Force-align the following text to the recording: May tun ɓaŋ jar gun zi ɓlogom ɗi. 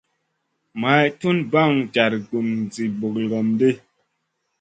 May 0.81 1.05
tun 1.19 1.37
ɓaŋ 1.51 1.71
jar 1.93 2.13
gun 2.29 2.47
zi 2.73 2.83
ɓlogom 2.99 3.47
ɗi. 3.59 3.69